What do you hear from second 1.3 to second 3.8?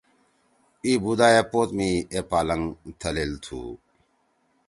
اے پوت می اے پالنگ تھلیل تُھو۔